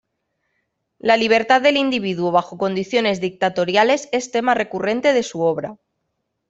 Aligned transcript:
La 0.97 1.15
libertad 1.15 1.61
del 1.61 1.77
individuo 1.77 2.31
bajo 2.31 2.57
condiciones 2.57 3.21
dictatoriales 3.21 4.09
es 4.11 4.31
tema 4.31 4.55
recurrente 4.55 5.13
de 5.13 5.21
su 5.21 5.41
obra. 5.41 5.77